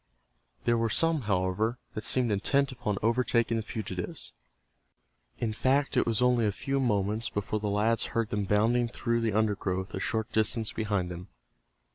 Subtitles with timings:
[0.63, 4.33] There were some, however, that seemed intent upon overtaking the fugitives.
[5.37, 9.21] In fact it was only a few moments before the lads heard them bounding through
[9.21, 11.27] the undergrowth a short distance behind them.